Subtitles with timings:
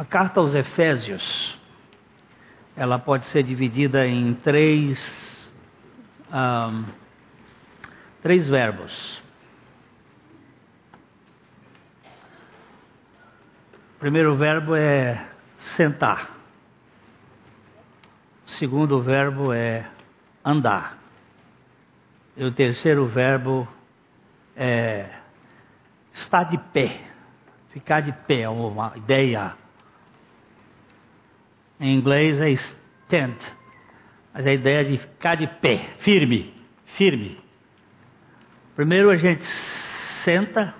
[0.00, 1.60] A carta aos Efésios,
[2.74, 5.52] ela pode ser dividida em três,
[6.32, 6.84] um,
[8.22, 9.22] três verbos.
[13.96, 15.22] O primeiro verbo é
[15.76, 16.34] sentar.
[18.46, 19.86] O segundo verbo é
[20.42, 20.96] andar.
[22.38, 23.68] E o terceiro verbo
[24.56, 25.10] é
[26.14, 27.02] estar de pé.
[27.68, 29.60] Ficar de pé é uma ideia.
[31.80, 33.36] Em inglês é stand.
[34.34, 36.54] Mas a ideia de ficar de pé, firme,
[36.96, 37.40] firme.
[38.76, 39.42] Primeiro a gente
[40.22, 40.74] senta,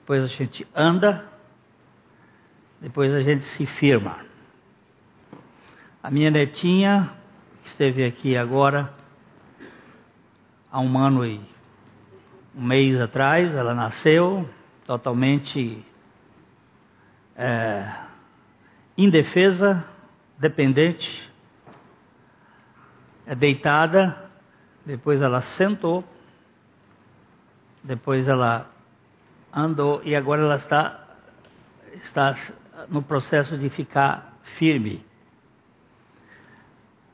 [0.00, 1.24] depois a gente anda,
[2.80, 4.18] depois a gente se firma.
[6.02, 7.12] A minha netinha,
[7.62, 8.92] que esteve aqui agora,
[10.70, 11.40] há um ano e
[12.54, 14.48] um mês atrás, ela nasceu
[14.84, 15.84] totalmente
[17.36, 17.88] é,
[18.96, 19.84] indefesa,
[20.38, 21.30] dependente,
[23.26, 24.30] é deitada,
[24.84, 26.04] depois ela sentou,
[27.82, 28.70] depois ela
[29.52, 31.06] andou e agora ela está,
[31.94, 32.36] está
[32.88, 35.04] no processo de ficar firme.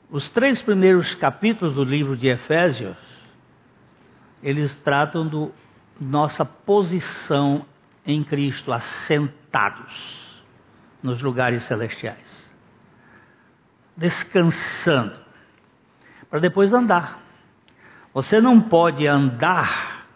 [0.09, 2.97] Os três primeiros capítulos do livro de Efésios,
[4.41, 5.51] eles tratam do
[5.99, 7.65] nossa posição
[8.05, 10.28] em Cristo, assentados
[11.01, 12.51] nos lugares celestiais,
[13.95, 15.19] descansando,
[16.29, 17.21] para depois andar.
[18.13, 20.07] Você não pode andar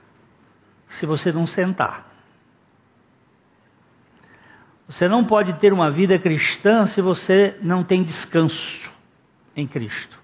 [0.87, 2.11] se você não sentar.
[4.87, 8.91] Você não pode ter uma vida cristã se você não tem descanso
[9.55, 10.19] em Cristo.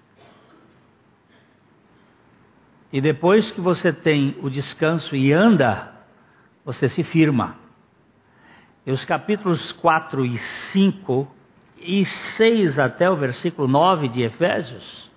[2.92, 5.92] E depois que você tem o descanso e anda,
[6.64, 7.56] você se firma.
[8.86, 11.28] E os capítulos 4 e 5
[11.78, 15.10] e 6 até o versículo 9 de Efésios,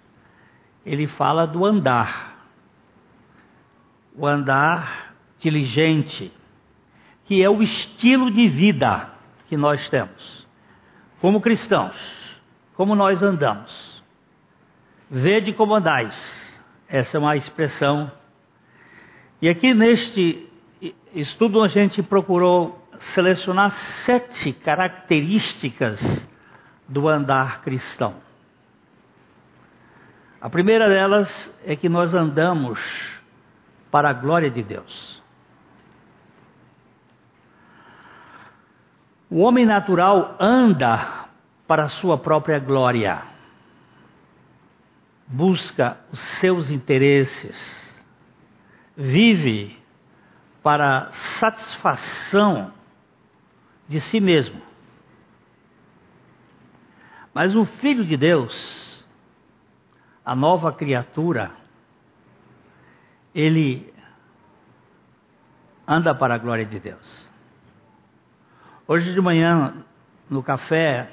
[0.86, 2.48] ele fala do andar.
[4.16, 6.32] O andar diligente,
[7.26, 9.10] que é o estilo de vida
[9.48, 10.48] que nós temos.
[11.20, 11.96] Como cristãos,
[12.76, 14.04] como nós andamos.
[15.10, 16.44] Vede como andais
[16.94, 18.12] essa é uma expressão.
[19.42, 20.48] E aqui neste
[21.16, 23.72] estudo a gente procurou selecionar
[24.06, 26.28] sete características
[26.88, 28.16] do andar cristão.
[30.42, 32.80] A primeira delas é que nós andamos
[33.90, 35.22] para a glória de Deus.
[39.30, 41.28] O homem natural anda
[41.66, 43.34] para a sua própria glória
[45.34, 48.04] busca os seus interesses,
[48.96, 49.78] vive
[50.62, 52.72] para satisfação
[53.88, 54.62] de si mesmo.
[57.34, 59.06] Mas o Filho de Deus,
[60.24, 61.52] a nova criatura,
[63.34, 63.94] ele
[65.88, 67.32] anda para a glória de Deus.
[68.88, 69.84] Hoje de manhã,
[70.30, 71.12] no café,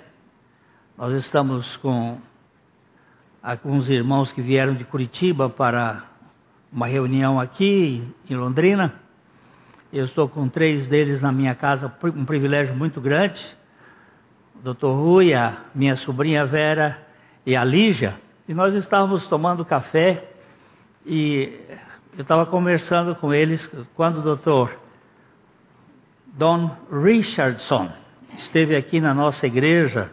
[0.97, 2.21] nós estamos com
[3.43, 6.05] alguns irmãos que vieram de Curitiba para
[6.71, 8.95] uma reunião aqui em Londrina.
[9.93, 13.45] Eu estou com três deles na minha casa, um privilégio muito grande.
[14.55, 14.87] O Dr.
[14.87, 16.97] Rui, a minha sobrinha Vera
[17.45, 18.15] e a Lígia.
[18.47, 20.31] E nós estávamos tomando café
[21.05, 21.59] e
[22.17, 24.77] eu estava conversando com eles quando o Dr.
[26.39, 27.91] Don Richardson
[28.35, 30.09] esteve aqui na nossa igreja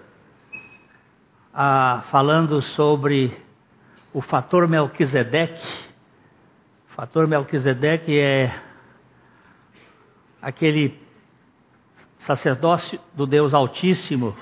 [1.53, 3.31] ah, falando sobre
[4.11, 5.67] o fator Melquisedeque.
[6.89, 8.65] O fator Melquisedeque é
[10.47, 10.99] aquele
[12.17, 14.35] sacerdócio do Deus Altíssimo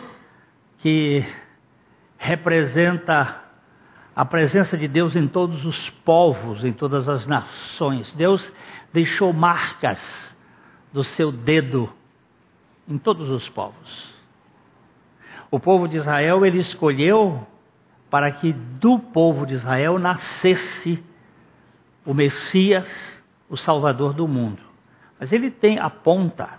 [0.79, 1.25] que
[2.17, 3.41] representa
[4.15, 8.13] a presença de Deus em todos os povos, em todas as nações.
[8.15, 8.53] Deus
[8.93, 10.37] deixou marcas
[10.93, 11.91] do seu dedo
[12.87, 14.15] em todos os povos
[15.55, 17.47] o povo de Israel ele escolheu
[18.09, 21.01] para que do povo de Israel nascesse
[22.05, 24.61] o Messias, o Salvador do mundo.
[25.19, 26.49] Mas ele tem a ponta,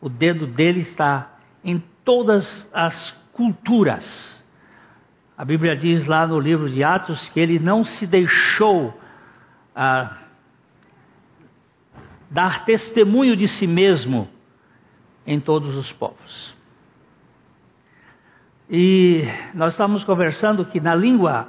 [0.00, 4.44] o dedo dele está em todas as culturas.
[5.36, 8.98] A Bíblia diz lá no livro de Atos que ele não se deixou
[9.74, 10.18] ah,
[12.30, 14.28] dar testemunho de si mesmo
[15.26, 16.54] em todos os povos.
[18.68, 19.24] E
[19.54, 21.48] nós estávamos conversando que na língua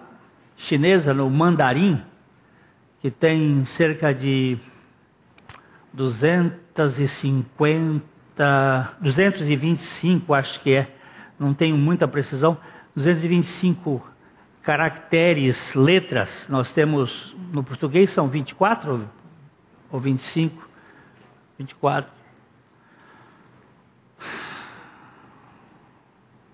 [0.57, 2.01] chinesa, no mandarim,
[3.01, 4.57] que tem cerca de
[5.95, 8.15] 250
[9.01, 10.93] 225, acho que é,
[11.39, 12.57] não tenho muita precisão,
[12.95, 14.05] 225
[14.61, 16.47] caracteres, letras.
[16.49, 19.09] Nós temos, no português são 24
[19.91, 20.67] ou 25?
[21.57, 22.11] 24.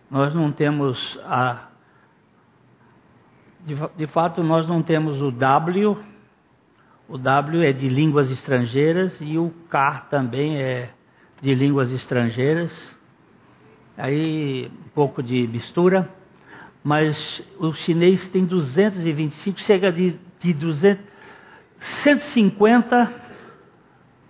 [0.09, 1.69] Nós não temos a.
[3.61, 6.10] De, de fato, nós não temos o W.
[7.11, 10.93] O W é de línguas estrangeiras e o K também é
[11.41, 12.95] de línguas estrangeiras.
[13.97, 16.09] Aí um pouco de mistura,
[16.81, 21.03] mas o chinês tem 225, chega de, de 200,
[21.81, 23.13] 150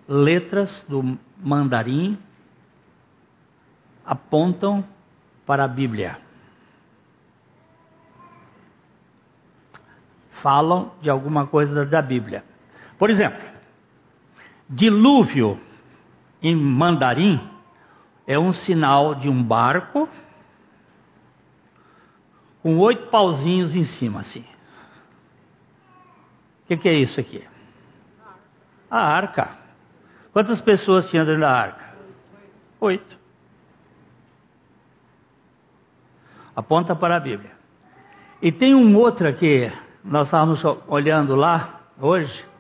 [0.08, 2.18] letras do mandarim
[4.04, 4.84] apontam
[5.46, 6.18] para a Bíblia.
[10.42, 12.50] Falam de alguma coisa da Bíblia.
[13.02, 13.42] Por exemplo,
[14.70, 15.60] dilúvio
[16.40, 17.42] em mandarim
[18.28, 20.08] é um sinal de um barco
[22.62, 24.46] com oito pauzinhos em cima, assim.
[26.62, 27.44] O que, que, é isso aqui?
[28.88, 29.58] A arca.
[30.32, 31.96] Quantas pessoas tinham dentro da arca?
[32.82, 33.18] Oito.
[36.56, 37.54] Aponta para a Bíblia.
[38.44, 39.72] E tem um outro aqui,
[40.04, 42.51] nós estávamos olhando lá hoje,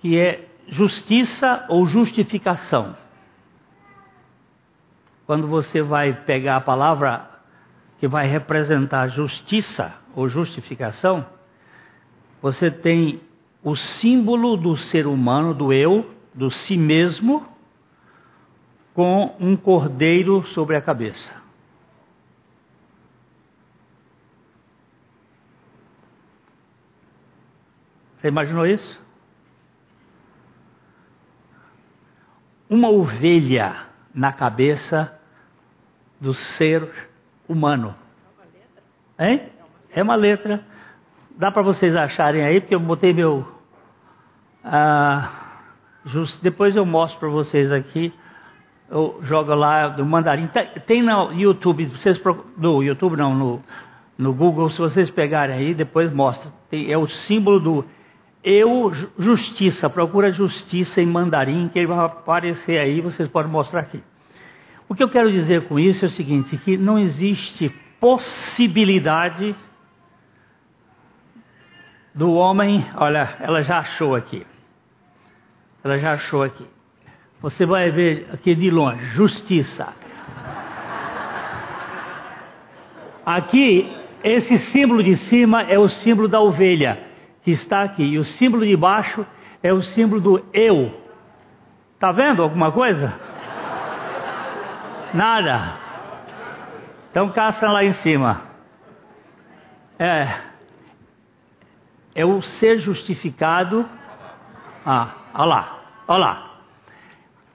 [0.00, 2.96] que é justiça ou justificação.
[5.26, 7.28] Quando você vai pegar a palavra
[7.98, 11.24] que vai representar justiça ou justificação,
[12.40, 13.20] você tem
[13.62, 17.46] o símbolo do ser humano, do eu, do si mesmo,
[18.94, 21.40] com um cordeiro sobre a cabeça.
[28.16, 29.09] Você imaginou isso?
[32.70, 33.74] Uma ovelha
[34.14, 35.12] na cabeça
[36.20, 36.88] do ser
[37.48, 37.94] humano.
[39.18, 39.48] Hein?
[39.92, 40.64] É uma letra.
[41.36, 43.46] Dá para vocês acharem aí, porque eu botei meu.
[44.62, 45.30] Ah,
[46.04, 48.12] just, depois eu mostro para vocês aqui.
[48.88, 50.46] Eu jogo lá do mandarim.
[50.46, 52.20] Tem, tem no YouTube, vocês
[52.56, 53.64] no YouTube não, no,
[54.16, 56.52] no Google, se vocês pegarem aí, depois mostra.
[56.68, 57.84] Tem, é o símbolo do
[58.42, 64.02] eu, justiça, procura justiça em mandarim, que ele vai aparecer aí, vocês podem mostrar aqui.
[64.88, 67.68] O que eu quero dizer com isso é o seguinte: que não existe
[68.00, 69.54] possibilidade
[72.14, 72.84] do homem.
[72.96, 74.46] Olha, ela já achou aqui.
[75.84, 76.66] Ela já achou aqui.
[77.42, 79.92] Você vai ver aqui de longe: justiça.
[83.24, 83.94] Aqui,
[84.24, 87.09] esse símbolo de cima é o símbolo da ovelha
[87.42, 88.02] que está aqui.
[88.02, 89.26] E o símbolo de baixo
[89.62, 91.00] é o símbolo do eu.
[91.94, 93.12] Está vendo alguma coisa?
[95.12, 95.74] Nada.
[97.10, 98.42] Então caça lá em cima.
[99.98, 100.50] É.
[102.14, 103.88] É o ser justificado.
[104.84, 105.78] Ah, olha lá,
[106.08, 106.50] olha lá.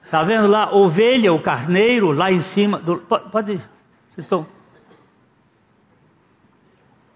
[0.03, 0.73] Está vendo lá?
[0.73, 2.79] Ovelha, o carneiro, lá em cima.
[2.79, 3.57] Do, pode, pode.
[4.11, 4.45] Vocês estão.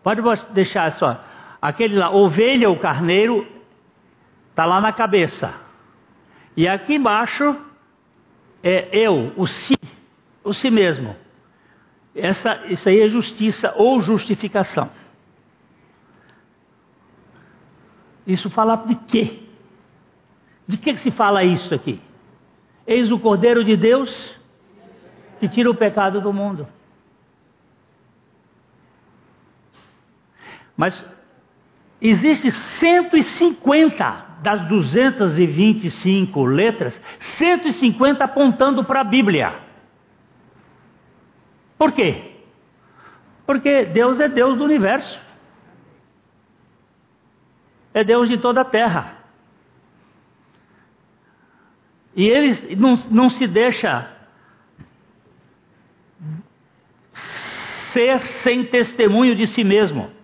[0.03, 1.28] Pode deixar só.
[1.61, 3.45] Aquele lá, ovelha ou carneiro,
[4.49, 5.53] está lá na cabeça.
[6.55, 7.55] E aqui embaixo
[8.63, 9.77] é eu, o si,
[10.43, 11.15] o si mesmo.
[12.15, 14.89] Essa, isso aí é justiça ou justificação.
[18.25, 19.43] Isso fala de quê?
[20.67, 22.01] De que, que se fala isso aqui?
[22.85, 24.39] Eis o Cordeiro de Deus
[25.39, 26.67] que tira o pecado do mundo.
[30.75, 31.03] Mas
[32.01, 39.53] Existem 150 das 225 letras, 150 apontando para a Bíblia.
[41.77, 42.35] Por quê?
[43.45, 45.19] Porque Deus é Deus do universo.
[47.93, 49.17] É Deus de toda a terra.
[52.15, 54.09] E ele não, não se deixa
[57.91, 60.18] ser sem testemunho de si mesmo.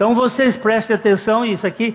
[0.00, 1.94] Então vocês prestem atenção, isso aqui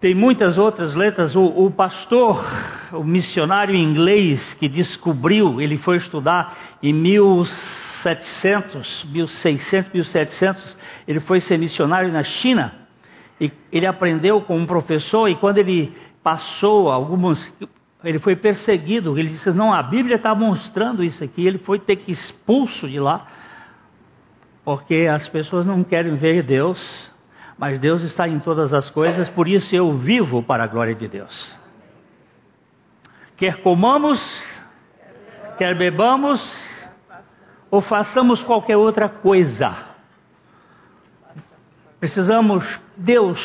[0.00, 1.34] tem muitas outras letras.
[1.34, 2.46] O, o, pastor,
[2.92, 11.58] o missionário inglês que descobriu, ele foi estudar em 1700, 1600, 1700, ele foi ser
[11.58, 12.72] missionário na China.
[13.40, 15.92] E ele aprendeu com um professor e quando ele
[16.22, 17.52] passou algumas
[18.04, 21.44] ele foi perseguido, ele disse: "Não, a Bíblia está mostrando isso aqui".
[21.44, 23.26] Ele foi ter que expulso de lá
[24.68, 26.78] porque as pessoas não querem ver Deus,
[27.56, 31.08] mas Deus está em todas as coisas, por isso eu vivo para a glória de
[31.08, 31.58] Deus.
[33.34, 34.20] quer comamos,
[35.56, 36.38] quer bebamos,
[37.70, 39.74] ou façamos qualquer outra coisa.
[41.98, 42.62] Precisamos,
[42.94, 43.40] Deus,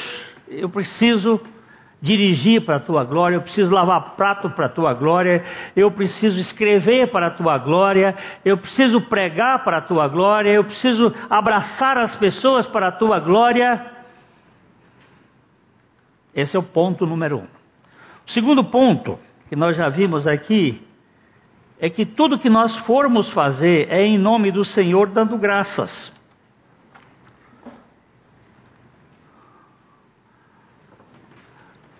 [0.49, 1.39] eu preciso
[2.03, 5.41] dirigir para a tua glória, eu preciso lavar prato para a tua glória,
[5.73, 10.65] eu preciso escrever para a tua glória, eu preciso pregar para a tua glória, eu
[10.65, 13.89] preciso abraçar as pessoas para a tua glória.
[16.35, 17.47] Esse é o ponto número um.
[18.27, 19.17] O segundo ponto,
[19.47, 20.85] que nós já vimos aqui,
[21.79, 26.11] é que tudo que nós formos fazer é em nome do Senhor dando graças.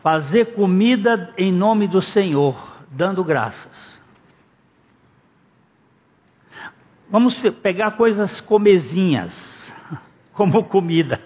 [0.04, 2.56] Fazer comida em nome do Senhor,
[2.92, 4.02] dando graças.
[7.10, 9.34] Vamos pegar coisas comezinhas,
[10.34, 11.22] como comida.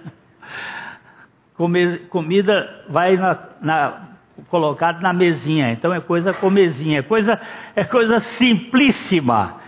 [2.10, 4.08] comida vai na, na
[4.48, 5.72] colocado na mesinha.
[5.72, 7.42] Então é coisa comezinha, é coisa,
[7.76, 9.60] é coisa simplíssima.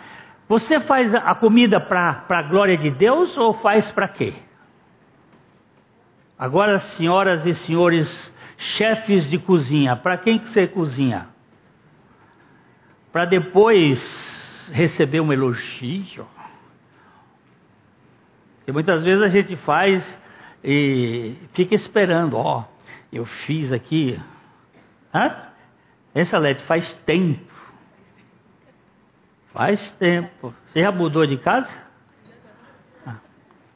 [0.47, 4.35] Você faz a comida para a glória de Deus ou faz para quê?
[6.37, 11.27] Agora, senhoras e senhores chefes de cozinha, para quem que você cozinha?
[13.11, 16.27] Para depois receber um elogio?
[18.67, 20.21] E muitas vezes a gente faz
[20.63, 22.65] e fica esperando, ó,
[23.11, 24.19] eu fiz aqui
[25.13, 25.35] Hã?
[26.13, 27.49] Excelente, faz tempo.
[29.53, 30.53] Faz tempo.
[30.67, 31.73] Você já mudou de casa?
[33.05, 33.17] Ah,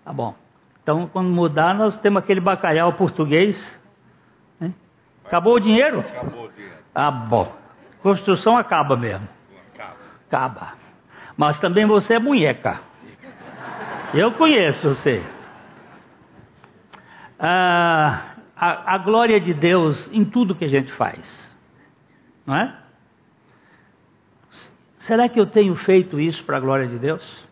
[0.05, 0.35] tá bom.
[0.81, 3.81] Então, quando mudar, nós temos aquele bacalhau português.
[5.25, 6.00] Acabou o dinheiro?
[6.00, 6.77] Acabou o dinheiro.
[6.94, 7.56] Ah, bom.
[8.01, 9.27] Construção acaba mesmo.
[9.74, 9.96] Acaba.
[10.27, 10.74] Acaba.
[11.38, 12.80] Mas também você é munheca.
[14.13, 15.24] Eu conheço você.
[17.39, 21.20] Ah, a, a glória de Deus em tudo que a gente faz.
[22.46, 22.77] Não é?
[25.00, 27.46] Será que eu tenho feito isso para a glória de Deus?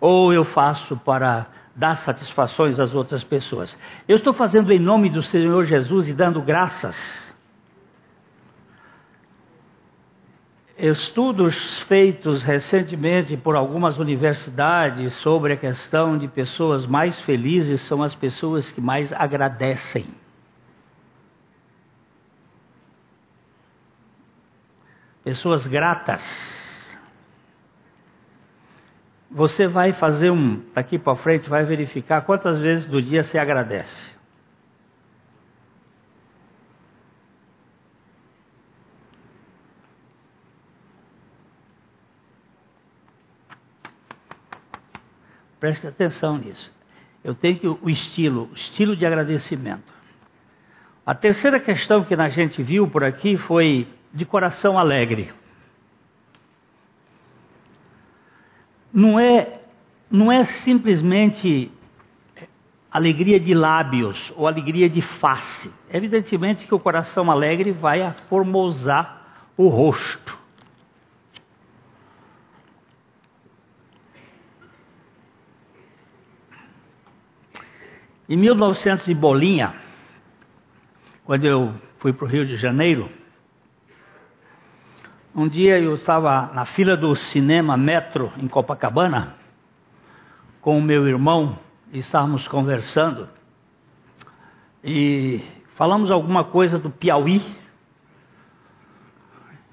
[0.00, 3.76] Ou eu faço para dar satisfações às outras pessoas?
[4.08, 7.26] Eu estou fazendo em nome do Senhor Jesus e dando graças
[10.78, 18.14] Estudos feitos recentemente por algumas universidades sobre a questão de pessoas mais felizes são as
[18.14, 20.06] pessoas que mais agradecem.
[25.24, 26.65] Pessoas gratas.
[29.36, 34.16] Você vai fazer um, daqui para frente, vai verificar quantas vezes do dia você agradece.
[45.60, 46.72] Preste atenção nisso.
[47.22, 49.92] Eu tenho que o estilo, estilo de agradecimento.
[51.04, 55.30] A terceira questão que a gente viu por aqui foi de coração alegre.
[58.96, 59.60] Não é,
[60.10, 61.70] não é simplesmente
[62.90, 65.70] alegria de lábios ou alegria de face.
[65.92, 70.38] Evidentemente que o coração alegre vai formosar o rosto.
[78.26, 79.74] Em 1900 e bolinha,
[81.26, 83.10] quando eu fui para o Rio de Janeiro,
[85.36, 89.34] um dia eu estava na fila do cinema Metro em Copacabana
[90.62, 91.58] com o meu irmão
[91.92, 93.28] e estávamos conversando
[94.82, 95.42] e
[95.74, 97.42] falamos alguma coisa do Piauí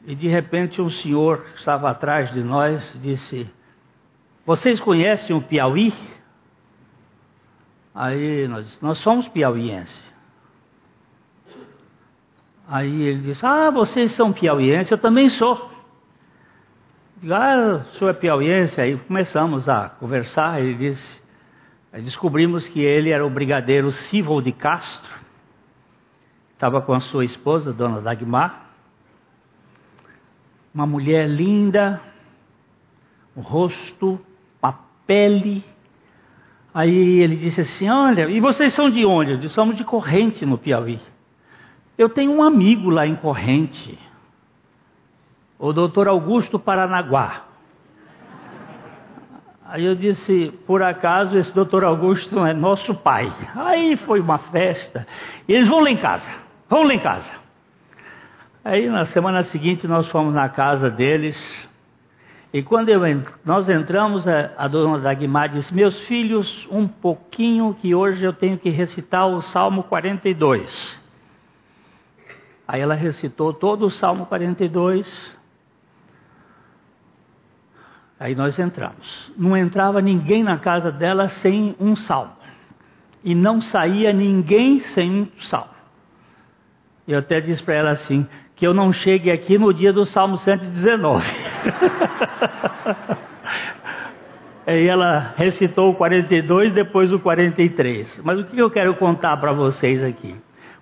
[0.05, 3.50] e de repente um senhor que estava atrás de nós disse:
[4.46, 5.93] Vocês conhecem o Piauí?
[7.96, 10.12] Aí nós, nós somos piauienses.
[12.67, 15.70] Aí ele disse, ah, vocês são piauienses, eu também sou.
[17.17, 18.79] Digo, ah, o senhor é piauiense.
[18.79, 21.22] Aí começamos a conversar, ele disse,
[21.91, 25.13] aí descobrimos que ele era o brigadeiro Civil de Castro,
[26.53, 28.72] estava com a sua esposa, dona Dagmar,
[30.74, 32.01] uma mulher linda,
[33.36, 34.20] o rosto,
[34.62, 34.74] a
[35.05, 35.63] pele
[36.74, 39.32] Aí ele disse assim: Olha, e vocês são de onde?
[39.32, 41.00] Eu disse: Somos de Corrente, no Piauí.
[41.97, 44.00] Eu tenho um amigo lá em Corrente,
[45.59, 47.43] o doutor Augusto Paranaguá.
[49.65, 53.31] Aí eu disse: Por acaso esse doutor Augusto é nosso pai?
[53.55, 55.07] Aí foi uma festa.
[55.47, 56.29] E eles vão lá em casa,
[56.67, 57.31] vão lá em casa.
[58.65, 61.69] Aí na semana seguinte nós fomos na casa deles.
[62.51, 63.01] E quando eu,
[63.45, 68.57] nós entramos, a, a dona Dagmar disse: Meus filhos, um pouquinho que hoje eu tenho
[68.57, 71.02] que recitar o Salmo 42.
[72.67, 75.38] Aí ela recitou todo o Salmo 42.
[78.20, 79.32] Aí nós entramos.
[79.38, 82.34] Não entrava ninguém na casa dela sem um salmo.
[83.24, 85.74] E não saía ninguém sem um salmo.
[87.08, 90.38] Eu até disse para ela assim: que eu não chegue aqui no dia do Salmo
[90.38, 91.25] 119.
[94.65, 98.22] Aí ela recitou o 42, depois o 43.
[98.24, 100.34] Mas o que eu quero contar para vocês aqui?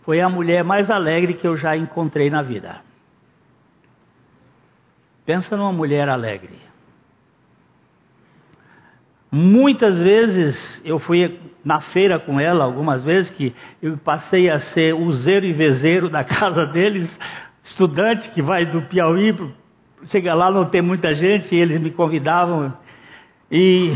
[0.03, 2.81] Foi a mulher mais alegre que eu já encontrei na vida.
[5.25, 6.59] Pensa numa mulher alegre.
[9.31, 14.93] Muitas vezes eu fui na feira com ela, algumas vezes que eu passei a ser
[14.93, 17.17] useiro e vezeiro da casa deles,
[17.63, 19.33] estudante que vai do Piauí,
[20.05, 22.73] chega lá não tem muita gente, e eles me convidavam
[23.49, 23.93] e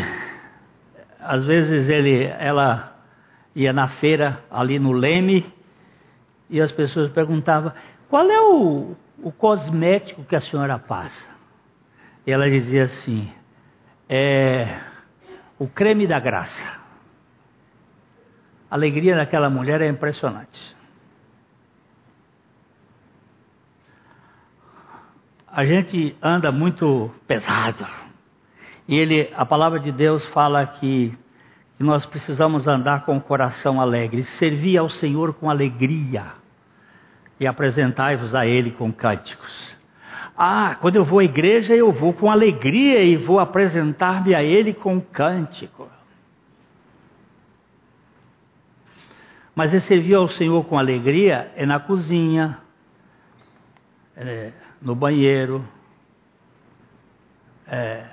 [1.20, 2.96] às vezes ele, ela
[3.56, 5.55] ia na feira ali no Leme
[6.50, 7.72] e as pessoas perguntavam
[8.10, 11.28] qual é o, o cosmético que a senhora passa?
[12.26, 13.32] E ela dizia assim,
[14.10, 14.80] é
[15.58, 16.64] o creme da graça.
[18.70, 20.76] A alegria daquela mulher é impressionante.
[25.48, 27.88] A gente anda muito pesado.
[28.88, 31.18] E ele, a palavra de Deus fala que,
[31.78, 36.26] que nós precisamos andar com o coração alegre, servir ao Senhor com alegria
[37.40, 39.76] e apresentai-vos a Ele com cânticos.
[40.38, 44.74] Ah, quando eu vou à igreja, eu vou com alegria e vou apresentar-me a Ele
[44.74, 45.90] com cântico.
[49.54, 52.58] Mas é servir ao Senhor com alegria é na cozinha,
[54.16, 54.52] é
[54.82, 55.66] no banheiro,
[57.68, 58.06] é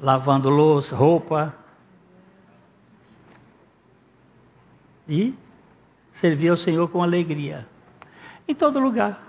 [0.00, 1.63] lavando louça, roupa.
[5.08, 5.34] E
[6.20, 7.66] servir ao Senhor com alegria.
[8.46, 9.20] Em todo lugar.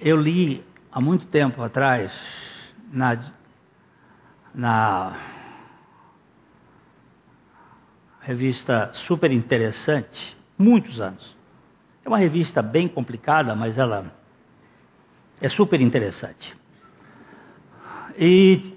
[0.00, 2.12] Eu li há muito tempo atrás,
[2.92, 3.32] na,
[4.54, 5.16] na
[8.20, 11.36] revista super interessante, muitos anos.
[12.04, 14.12] É uma revista bem complicada, mas ela
[15.40, 16.56] é super interessante.
[18.18, 18.76] E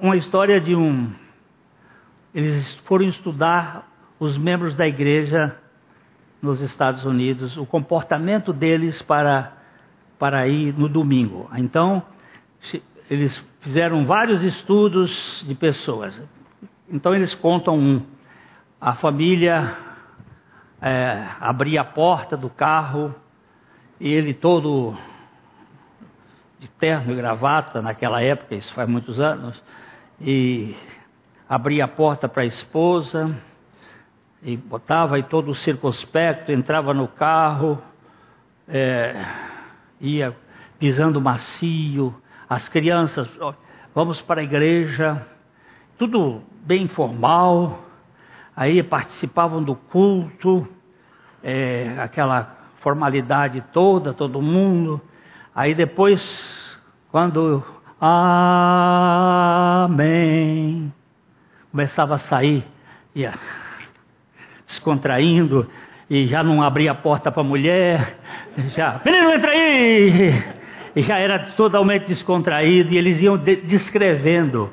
[0.00, 1.12] uma história de um.
[2.34, 5.56] Eles foram estudar os membros da igreja
[6.40, 9.52] nos Estados Unidos, o comportamento deles para
[10.18, 11.50] para ir no domingo.
[11.56, 12.00] Então,
[13.10, 16.22] eles fizeram vários estudos de pessoas.
[16.88, 18.02] Então, eles contam um.
[18.80, 19.76] A família
[20.80, 23.12] é, abria a porta do carro
[23.98, 24.96] e ele todo
[26.60, 29.60] de terno e gravata, naquela época, isso faz muitos anos,
[30.20, 30.76] e
[31.52, 33.36] abria a porta para a esposa,
[34.42, 37.78] e botava aí todo o circunspecto, entrava no carro,
[38.66, 39.22] é,
[40.00, 40.34] ia
[40.78, 42.14] pisando macio,
[42.48, 43.28] as crianças,
[43.94, 45.26] vamos para a igreja,
[45.98, 47.84] tudo bem formal,
[48.56, 50.66] aí participavam do culto,
[51.42, 55.02] é, aquela formalidade toda, todo mundo,
[55.54, 57.62] aí depois, quando
[58.04, 59.92] Amém,
[61.72, 62.62] começava a sair,
[63.14, 63.32] ia
[64.66, 65.68] descontraindo,
[66.08, 68.18] e já não abria a porta para a mulher,
[68.68, 70.62] já, menino, entra aí!
[70.94, 74.70] E já era totalmente descontraído, e eles iam de descrevendo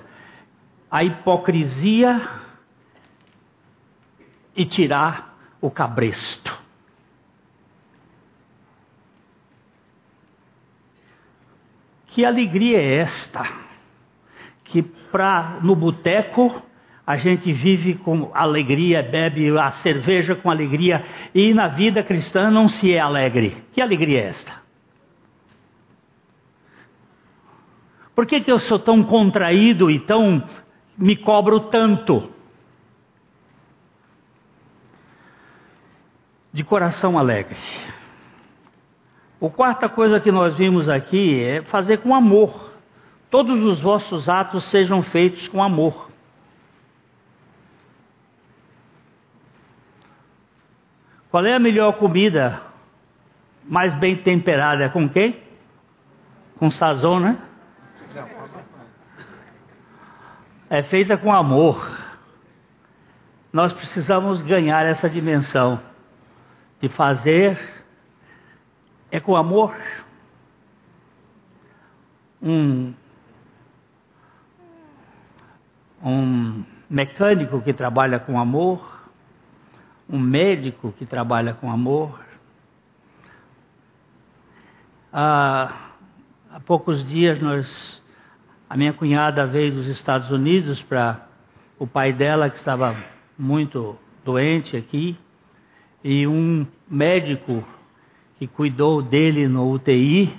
[0.91, 2.21] a hipocrisia
[4.53, 6.59] e tirar o cabresto.
[12.07, 13.47] Que alegria é esta?
[14.65, 16.61] Que pra, no boteco
[17.09, 22.67] a gente vive com alegria, bebe a cerveja com alegria, e na vida cristã não
[22.67, 23.63] se é alegre.
[23.73, 24.51] Que alegria é esta?
[28.15, 30.47] Por que, que eu sou tão contraído e tão
[30.95, 32.31] me cobro tanto?
[36.53, 37.57] De coração alegre.
[39.41, 42.71] A quarta coisa que nós vimos aqui é fazer com amor.
[43.31, 46.08] Todos os vossos atos sejam feitos com amor.
[51.31, 52.61] Qual é a melhor comida
[53.63, 54.89] mais bem temperada?
[54.89, 55.39] Com quem?
[56.57, 57.37] Com sazon, né?
[60.69, 61.97] É feita com amor.
[63.53, 65.79] Nós precisamos ganhar essa dimensão
[66.79, 67.59] de fazer
[69.11, 69.75] é com amor.
[72.41, 72.93] Um,
[76.03, 78.98] um mecânico que trabalha com amor
[80.09, 82.19] um médico que trabalha com amor.
[85.13, 85.91] Há,
[86.51, 88.01] há poucos dias nós,
[88.67, 91.27] a minha cunhada veio dos Estados Unidos para
[91.77, 92.95] o pai dela que estava
[93.37, 93.95] muito
[94.25, 95.17] doente aqui
[96.03, 97.63] e um médico
[98.39, 100.35] que cuidou dele no UTI.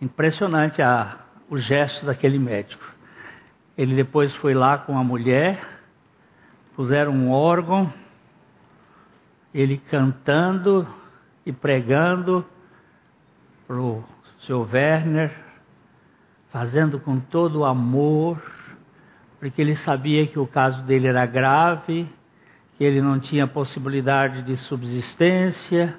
[0.00, 1.18] Impressionante a,
[1.50, 2.84] o gesto daquele médico.
[3.76, 5.73] Ele depois foi lá com a mulher
[6.74, 7.92] puseram um órgão,
[9.52, 10.86] ele cantando
[11.46, 12.44] e pregando
[13.66, 14.04] para o
[14.40, 15.32] seu Werner,
[16.50, 18.42] fazendo com todo o amor,
[19.38, 22.08] porque ele sabia que o caso dele era grave,
[22.76, 25.96] que ele não tinha possibilidade de subsistência,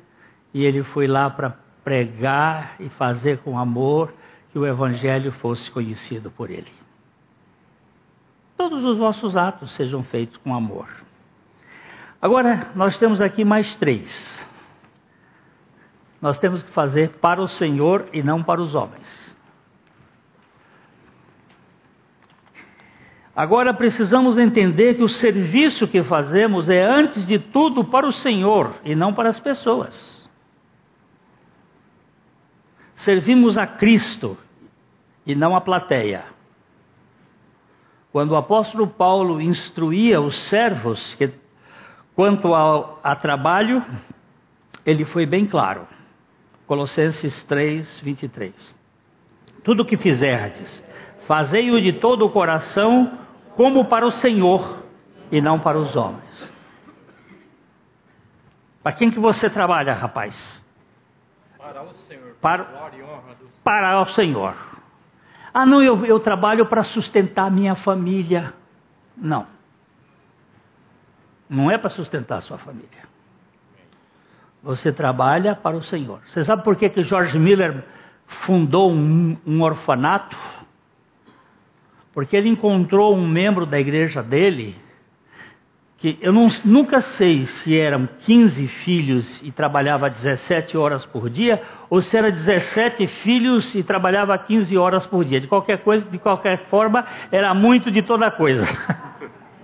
[0.54, 4.14] e ele foi lá para pregar e fazer com amor
[4.52, 6.85] que o Evangelho fosse conhecido por ele
[8.58, 10.88] todos os vossos atos sejam feitos com amor.
[12.22, 14.46] Agora, nós temos aqui mais três.
[16.22, 19.26] Nós temos que fazer para o Senhor e não para os homens.
[23.36, 28.74] Agora precisamos entender que o serviço que fazemos é, antes de tudo, para o Senhor
[28.86, 30.28] e não para as pessoas.
[32.96, 34.38] Servimos a Cristo
[35.26, 36.35] e não a plateia.
[38.15, 41.34] Quando o apóstolo Paulo instruía os servos que,
[42.15, 43.84] quanto ao, a trabalho,
[44.86, 45.86] ele foi bem claro.
[46.65, 48.73] Colossenses 3, 23.
[49.65, 50.82] Tudo o que fizerdes,
[51.28, 53.19] fazei-o de todo o coração,
[53.58, 54.82] como para o Senhor
[55.30, 56.54] e não para os homens.
[58.82, 60.63] Para quem que você trabalha, rapaz?
[61.58, 62.36] Para o Senhor.
[62.39, 62.63] Para,
[63.62, 64.75] para o Senhor.
[65.58, 68.54] Ah, não, eu, eu trabalho para sustentar minha família.
[69.15, 69.48] Não.
[71.50, 73.08] Não é para sustentar a sua família.
[74.62, 76.20] Você trabalha para o Senhor.
[76.28, 77.86] Você sabe por que, que George Miller
[78.28, 80.36] fundou um, um orfanato?
[82.13, 84.76] Porque ele encontrou um membro da igreja dele
[86.06, 91.60] que eu não, nunca sei se eram 15 filhos e trabalhava 17 horas por dia,
[91.89, 95.41] ou se era 17 filhos e trabalhava 15 horas por dia.
[95.41, 98.68] De qualquer coisa, de qualquer forma, era muito de toda coisa.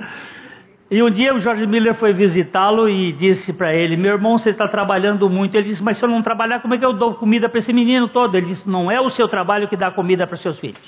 [0.89, 4.49] e um dia o Jorge Miller foi visitá-lo e disse para ele: Meu irmão, você
[4.49, 5.55] está trabalhando muito.
[5.55, 7.71] Ele disse: Mas se eu não trabalhar, como é que eu dou comida para esse
[7.71, 8.35] menino todo?
[8.35, 10.81] Ele disse: Não é o seu trabalho que dá comida para seus filhos.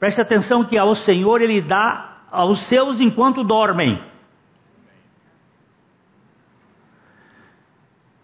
[0.00, 4.00] Preste atenção que ao Senhor ele dá aos seus enquanto dormem.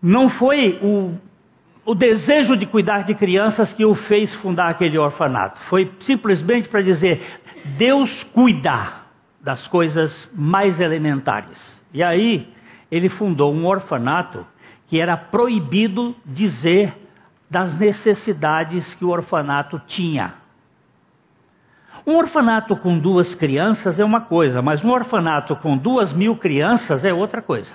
[0.01, 1.15] Não foi o,
[1.85, 5.61] o desejo de cuidar de crianças que o fez fundar aquele orfanato.
[5.65, 7.41] Foi simplesmente para dizer:
[7.77, 9.03] Deus cuida
[9.41, 11.79] das coisas mais elementares.
[11.93, 12.49] E aí,
[12.91, 14.47] ele fundou um orfanato
[14.87, 16.97] que era proibido dizer
[17.51, 20.35] das necessidades que o orfanato tinha.
[22.09, 27.05] Um orfanato com duas crianças é uma coisa, mas um orfanato com duas mil crianças
[27.05, 27.75] é outra coisa.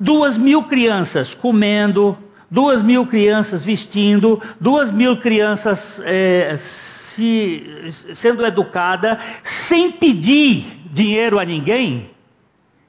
[0.00, 2.16] Duas mil crianças comendo,
[2.50, 9.20] duas mil crianças vestindo, duas mil crianças é, se, sendo educada,
[9.68, 12.12] sem pedir dinheiro a ninguém,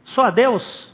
[0.05, 0.89] só a Deus.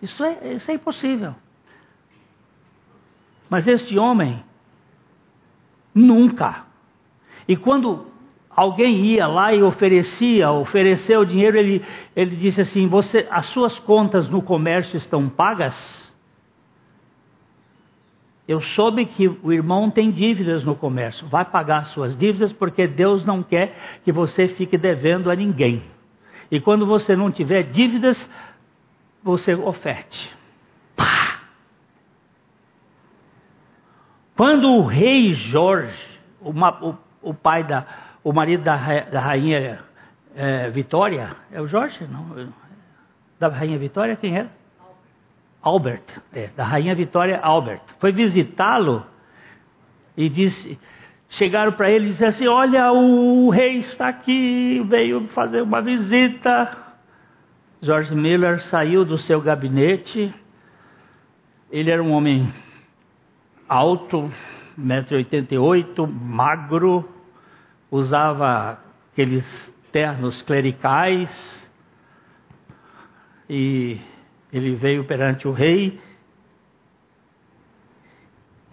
[0.00, 1.34] Isso é, isso é impossível.
[3.48, 4.42] Mas este homem,
[5.94, 6.64] nunca.
[7.46, 8.06] E quando
[8.54, 11.84] alguém ia lá e oferecia, ofereceu o dinheiro, ele,
[12.14, 16.08] ele disse assim: você, as suas contas no comércio estão pagas?
[18.46, 21.28] Eu soube que o irmão tem dívidas no comércio.
[21.28, 25.82] Vai pagar suas dívidas porque Deus não quer que você fique devendo a ninguém.
[26.50, 28.28] E quando você não tiver dívidas,
[29.22, 30.37] você oferte.
[34.38, 37.84] Quando o rei Jorge, uma, o, o, pai da,
[38.22, 38.76] o marido da,
[39.10, 39.80] da rainha
[40.32, 42.06] é, Vitória, é o Jorge?
[42.06, 42.48] Não,
[43.36, 44.48] da rainha Vitória, quem era?
[45.60, 47.80] Albert, é, da rainha Vitória Albert.
[47.98, 49.04] Foi visitá-lo
[50.16, 50.78] e disse,
[51.28, 56.78] chegaram para ele e disseram assim, olha, o rei está aqui, veio fazer uma visita.
[57.82, 60.32] George Miller saiu do seu gabinete.
[61.72, 62.48] Ele era um homem
[63.68, 64.30] alto,
[64.78, 67.08] 1,88m, magro,
[67.90, 68.78] usava
[69.12, 69.46] aqueles
[69.92, 71.70] ternos clericais
[73.48, 74.00] e
[74.52, 76.00] ele veio perante o rei.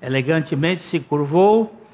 [0.06, 1.85] elegantemente se curvou.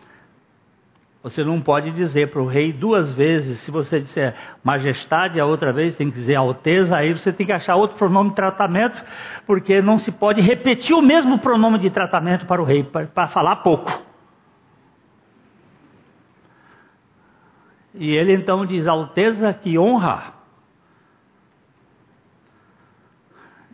[1.23, 3.59] Você não pode dizer para o rei duas vezes.
[3.59, 7.53] Se você disser majestade, a outra vez tem que dizer alteza, aí você tem que
[7.53, 8.99] achar outro pronome de tratamento,
[9.45, 13.57] porque não se pode repetir o mesmo pronome de tratamento para o rei, para falar
[13.57, 13.91] pouco.
[17.93, 20.33] E ele então diz: Alteza, que honra.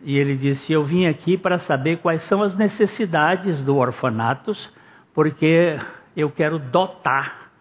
[0.02, 4.70] E ele disse: Eu vim aqui para saber quais são as necessidades do orfanatos,
[5.14, 5.78] porque
[6.18, 7.52] eu quero dotar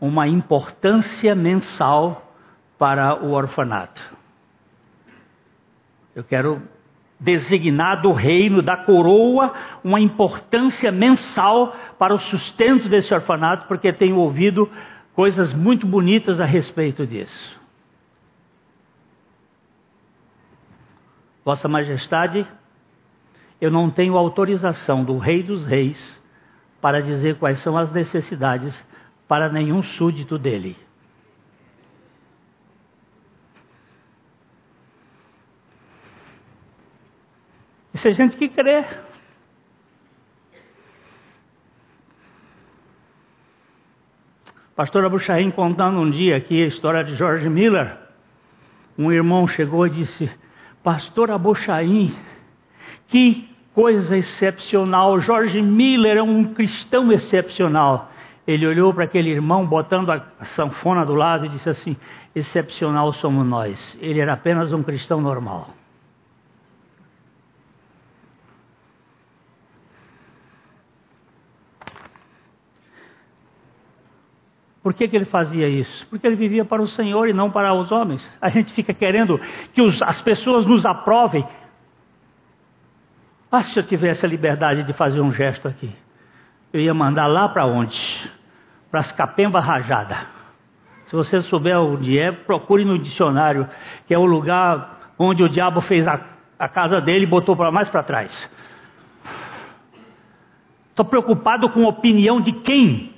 [0.00, 2.32] uma importância mensal
[2.78, 4.00] para o orfanato.
[6.14, 6.62] Eu quero
[7.18, 14.16] designar do reino, da coroa, uma importância mensal para o sustento desse orfanato, porque tenho
[14.16, 14.70] ouvido
[15.12, 17.60] coisas muito bonitas a respeito disso.
[21.44, 22.46] Vossa Majestade,
[23.60, 26.22] eu não tenho autorização do Rei dos Reis
[26.84, 28.78] para dizer quais são as necessidades
[29.26, 30.76] para nenhum súdito dele.
[37.94, 38.84] Isso é gente que crê.
[44.76, 47.96] Pastor Abuchaim contando um dia aqui a história de George Miller.
[48.98, 50.30] Um irmão chegou e disse:
[50.82, 52.14] Pastor Abuchaim,
[53.08, 55.18] que coisa excepcional.
[55.18, 58.10] George Miller é um cristão excepcional.
[58.46, 61.96] Ele olhou para aquele irmão, botando a sanfona do lado, e disse assim:
[62.34, 63.98] Excepcional somos nós.
[64.00, 65.70] Ele era apenas um cristão normal.
[74.82, 76.06] Por que, que ele fazia isso?
[76.08, 78.30] Porque ele vivia para o Senhor e não para os homens.
[78.38, 79.40] A gente fica querendo
[79.72, 81.42] que os, as pessoas nos aprovem.
[83.54, 85.90] Ah, se eu tivesse a liberdade de fazer um gesto aqui,
[86.72, 88.30] eu ia mandar lá para onde?
[88.90, 90.18] Para as capembas rajadas.
[91.04, 93.68] Se você souber onde é, procure no dicionário,
[94.06, 96.20] que é o lugar onde o diabo fez a,
[96.58, 98.50] a casa dele e botou para mais para trás.
[100.90, 103.14] Estou preocupado com a opinião de quem?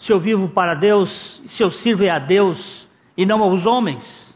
[0.00, 4.29] se eu vivo para Deus, se eu sirvo a Deus e não aos homens.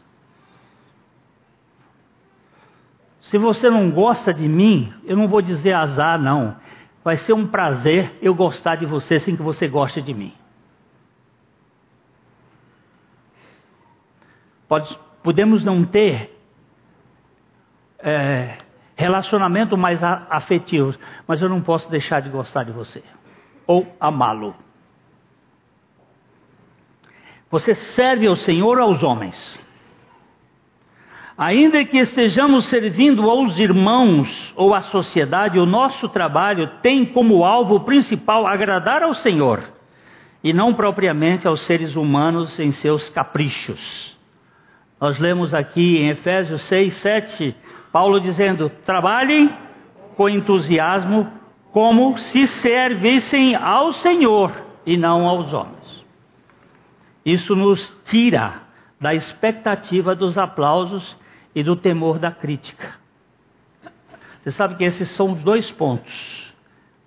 [3.25, 6.55] Se você não gosta de mim, eu não vou dizer azar, não.
[7.03, 10.33] Vai ser um prazer eu gostar de você sem que você goste de mim.
[14.67, 16.35] Pode, podemos não ter
[17.99, 18.57] é,
[18.95, 20.95] relacionamento mais afetivo,
[21.27, 23.03] mas eu não posso deixar de gostar de você
[23.65, 24.55] ou amá-lo.
[27.49, 29.64] Você serve ao Senhor ou aos homens?
[31.37, 37.81] Ainda que estejamos servindo aos irmãos ou à sociedade, o nosso trabalho tem como alvo
[37.81, 39.61] principal agradar ao Senhor
[40.41, 44.15] e não propriamente aos seres humanos em seus caprichos.
[44.99, 47.55] Nós lemos aqui em Efésios 6, 7,
[47.91, 49.49] Paulo dizendo: trabalhem
[50.15, 51.29] com entusiasmo
[51.73, 54.53] como se servissem ao Senhor
[54.85, 56.05] e não aos homens.
[57.25, 58.61] Isso nos tira
[59.01, 61.24] da expectativa dos aplausos
[61.55, 62.95] e do temor da crítica.
[64.41, 66.53] Você sabe que esses são os dois pontos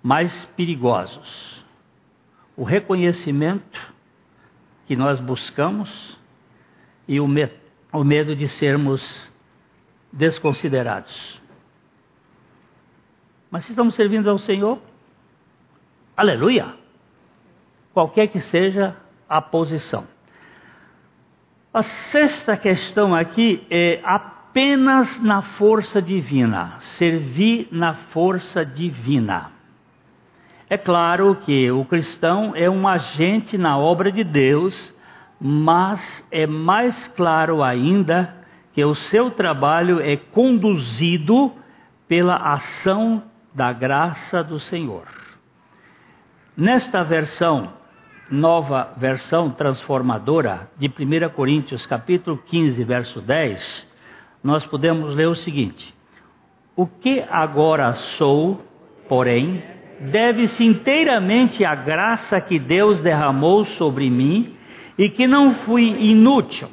[0.01, 1.63] mais perigosos:
[2.57, 3.93] o reconhecimento
[4.87, 6.19] que nós buscamos
[7.07, 7.47] e o, me
[7.93, 9.31] o medo de sermos
[10.11, 11.39] desconsiderados.
[13.51, 14.79] Mas se estamos servindo ao Senhor,
[16.17, 16.75] aleluia!
[17.93, 18.95] Qualquer que seja
[19.27, 20.07] a posição.
[21.73, 24.01] A sexta questão aqui é
[24.49, 29.51] apenas na força divina, servir na força divina.
[30.67, 34.93] É claro que o cristão é um agente na obra de Deus,
[35.39, 38.35] mas é mais claro ainda
[38.73, 41.53] que o seu trabalho é conduzido
[42.07, 45.05] pela ação da graça do Senhor.
[46.57, 47.71] Nesta versão,
[48.31, 53.88] nova versão transformadora de 1 Coríntios, capítulo 15, verso 10,
[54.43, 55.93] nós podemos ler o seguinte:
[56.75, 58.61] O que agora sou,
[59.07, 59.61] porém,
[59.99, 64.55] deve-se inteiramente à graça que Deus derramou sobre mim
[64.97, 66.69] e que não fui inútil.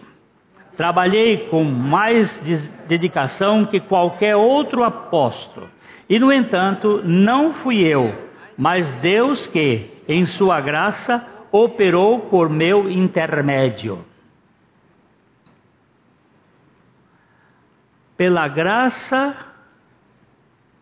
[0.77, 2.39] Trabalhei com mais
[2.87, 5.69] dedicação que qualquer outro apóstolo.
[6.09, 8.15] E, no entanto, não fui eu,
[8.57, 14.05] mas Deus que, em Sua graça, operou por meu intermédio.
[18.17, 19.37] Pela graça,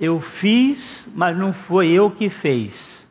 [0.00, 3.10] Eu fiz, mas não foi eu que fez.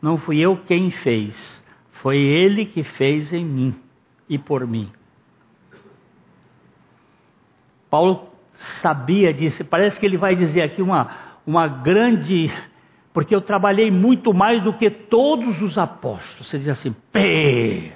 [0.00, 1.64] Não fui eu quem fez.
[1.92, 3.74] Foi Ele que fez em mim
[4.28, 4.90] e por mim.
[7.90, 8.28] Paulo
[8.80, 9.64] sabia disso.
[9.64, 11.10] Parece que ele vai dizer aqui uma,
[11.46, 12.50] uma grande.
[13.12, 16.48] Porque eu trabalhei muito mais do que todos os apóstolos.
[16.48, 17.92] Você diz assim, pê,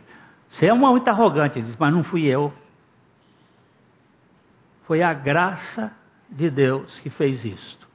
[0.49, 1.61] você é uma muito arrogante.
[1.61, 2.53] Diz, mas não fui eu.
[4.91, 5.97] Foi a graça
[6.29, 7.89] de Deus que fez isto.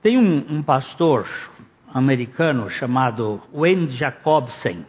[0.00, 1.28] Tem um, um pastor
[1.92, 4.86] americano chamado Wayne Jacobsen.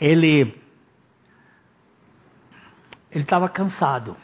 [0.00, 0.58] Ele
[3.10, 4.16] ele estava cansado.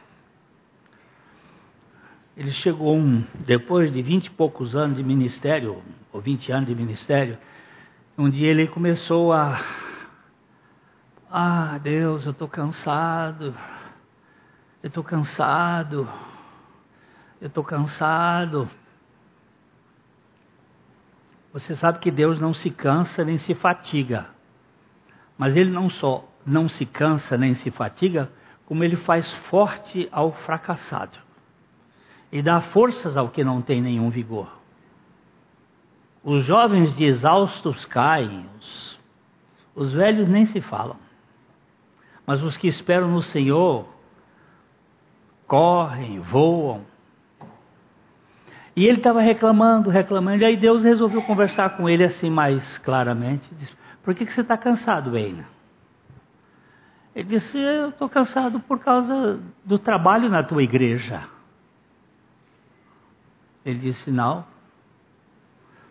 [2.35, 6.75] Ele chegou um, depois de vinte e poucos anos de ministério, ou vinte anos de
[6.75, 7.37] ministério,
[8.17, 9.63] um dia ele começou a
[11.33, 13.55] ah, Deus, eu estou cansado.
[14.83, 16.09] Eu estou cansado.
[17.41, 18.69] Eu estou cansado.
[21.53, 24.27] Você sabe que Deus não se cansa nem se fatiga.
[25.39, 28.31] Mas Ele não só não se cansa nem se fatiga,
[28.67, 31.17] como Ele faz forte ao fracassado.
[32.33, 34.51] E dá forças ao que não tem nenhum vigor.
[36.25, 39.01] Os jovens de exaustos caem, os,
[39.75, 40.97] os velhos nem se falam.
[42.31, 43.89] Mas os que esperam no Senhor
[45.49, 46.83] correm, voam.
[48.77, 53.53] E ele estava reclamando, reclamando, e aí Deus resolveu conversar com ele assim mais claramente.
[53.57, 55.45] Disse, por que, que você está cansado, Eina?
[57.17, 61.25] Ele disse, eu estou cansado por causa do trabalho na tua igreja.
[63.67, 64.45] Ele disse, não.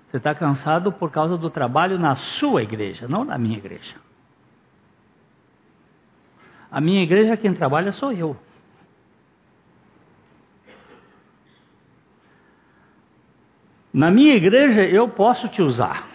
[0.07, 3.97] Você está cansado por causa do trabalho na sua igreja, não na minha igreja.
[6.71, 8.37] A minha igreja, quem trabalha sou eu.
[13.91, 16.07] Na minha igreja eu posso te usar,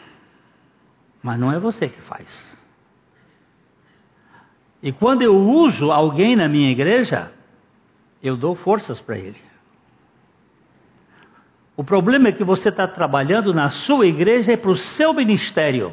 [1.22, 2.54] mas não é você que faz.
[4.80, 7.32] E quando eu uso alguém na minha igreja,
[8.22, 9.40] eu dou forças para ele.
[11.76, 15.92] O problema é que você está trabalhando na sua igreja e para o seu ministério.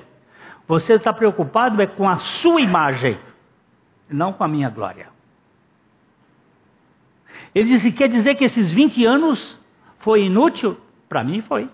[0.67, 3.17] Você está preocupado é com a sua imagem
[4.11, 5.09] não com a minha glória.
[7.53, 9.59] Ele disse: quer dizer que esses 20 anos
[9.99, 10.77] foi inútil?
[11.09, 11.69] Para mim foi.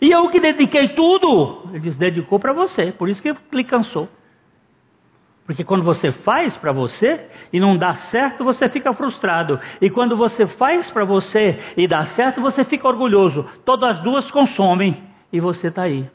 [0.00, 4.08] E eu que dediquei tudo, ele disse, dedicou para você, por isso que ele cansou.
[5.44, 9.60] Porque quando você faz para você e não dá certo, você fica frustrado.
[9.80, 13.44] E quando você faz para você e dá certo, você fica orgulhoso.
[13.64, 16.08] Todas as duas consomem e você está aí.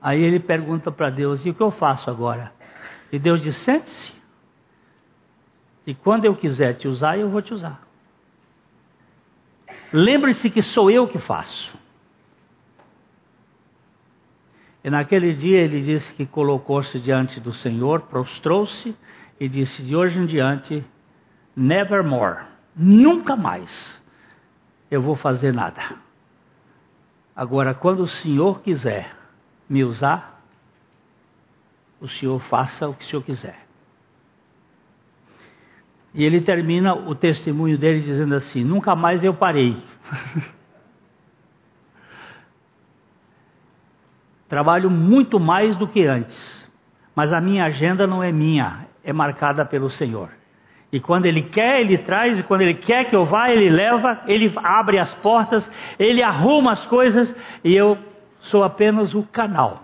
[0.00, 2.52] Aí ele pergunta para Deus: e o que eu faço agora?
[3.12, 4.12] E Deus diz: sente-se.
[5.86, 7.80] E quando eu quiser te usar, eu vou te usar.
[9.92, 11.76] Lembre-se que sou eu que faço.
[14.82, 18.96] E naquele dia ele disse que colocou-se diante do Senhor, prostrou-se
[19.38, 20.84] e disse: De hoje em diante,
[21.54, 24.02] nevermore, nunca mais
[24.90, 25.96] eu vou fazer nada.
[27.34, 29.19] Agora, quando o Senhor quiser,
[29.70, 30.42] me usar,
[32.00, 33.70] o Senhor faça o que o Senhor quiser.
[36.12, 39.76] E ele termina o testemunho dele dizendo assim: Nunca mais eu parei.
[44.48, 46.68] Trabalho muito mais do que antes,
[47.14, 50.30] mas a minha agenda não é minha, é marcada pelo Senhor.
[50.92, 54.22] E quando Ele quer, Ele traz, e quando Ele quer que eu vá, Ele leva,
[54.26, 57.96] Ele abre as portas, Ele arruma as coisas, e eu
[58.40, 59.82] sou apenas o canal.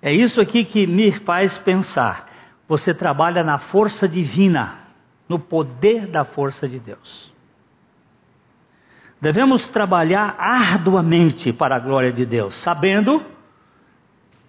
[0.00, 2.28] É isso aqui que me faz pensar.
[2.68, 4.86] Você trabalha na força divina,
[5.28, 7.32] no poder da força de Deus.
[9.20, 13.22] Devemos trabalhar arduamente para a glória de Deus, sabendo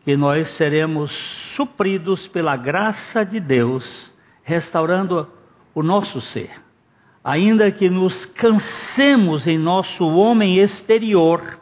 [0.05, 1.11] que nós seremos
[1.55, 5.27] supridos pela graça de Deus, restaurando
[5.73, 6.51] o nosso ser.
[7.23, 11.58] Ainda que nos cansemos em nosso homem exterior,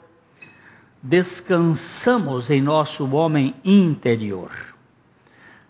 [1.02, 4.52] descansamos em nosso homem interior.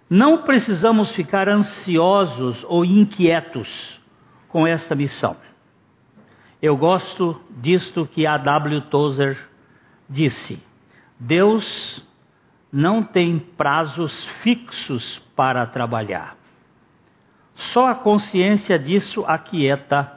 [0.09, 3.99] Não precisamos ficar ansiosos ou inquietos
[4.47, 5.35] com esta missão.
[6.61, 8.37] Eu gosto disto que A.
[8.37, 8.81] W.
[8.83, 9.37] Tozer
[10.09, 10.63] disse:
[11.19, 12.05] Deus
[12.71, 16.37] não tem prazos fixos para trabalhar.
[17.55, 20.13] Só a consciência disso aquieta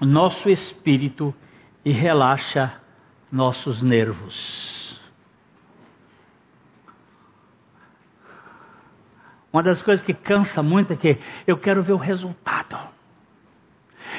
[0.00, 1.34] nosso espírito
[1.84, 2.79] e relaxa
[3.30, 5.00] nossos nervos.
[9.52, 12.78] Uma das coisas que cansa muito é que eu quero ver o resultado.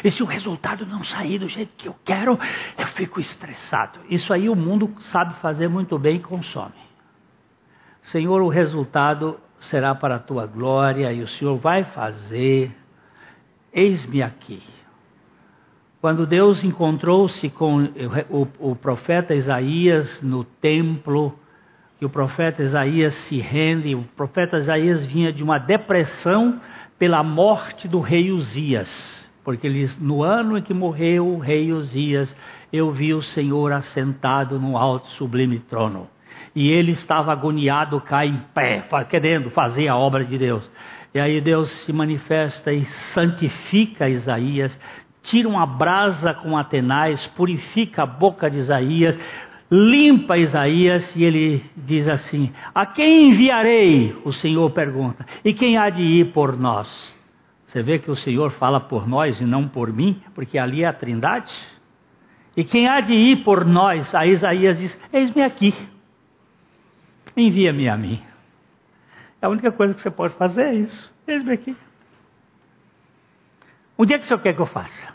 [0.03, 2.37] E se o resultado não sair do jeito que eu quero,
[2.77, 3.99] eu fico estressado.
[4.09, 6.73] Isso aí o mundo sabe fazer muito bem e consome.
[8.03, 12.75] Senhor, o resultado será para a tua glória e o Senhor vai fazer.
[13.71, 14.61] Eis-me aqui.
[16.01, 17.83] Quando Deus encontrou-se com
[18.27, 21.37] o, o, profeta Isaías no templo,
[21.99, 26.59] que o profeta Isaías se rende, o profeta Isaías vinha de uma depressão
[26.97, 32.35] pela morte do rei Uzias, porque ele, no ano em que morreu o rei Uzias,
[32.73, 36.07] eu vi o Senhor assentado no alto sublime trono.
[36.55, 40.69] E ele estava agoniado cá em pé, querendo fazer a obra de Deus.
[41.13, 44.79] E aí Deus se manifesta e santifica Isaías,
[45.21, 49.17] tira uma brasa com Atenais, purifica a boca de Isaías,
[49.69, 54.15] limpa Isaías e ele diz assim: A quem enviarei?
[54.25, 55.25] O Senhor pergunta.
[55.43, 57.15] E quem há de ir por nós?
[57.65, 60.87] Você vê que o Senhor fala por nós e não por mim, porque ali é
[60.87, 61.53] a Trindade.
[62.55, 64.13] E quem há de ir por nós?
[64.13, 65.73] A Isaías diz: Eis-me aqui.
[67.35, 68.21] Envia-me a mim.
[69.41, 71.15] A única coisa que você pode fazer é isso.
[71.25, 71.75] Eis-me aqui.
[74.01, 75.13] O dia que o senhor quer que eu faça?